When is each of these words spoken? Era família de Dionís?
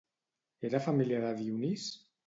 Era 0.69 0.81
família 0.87 1.23
de 1.27 1.31
Dionís? 1.43 1.89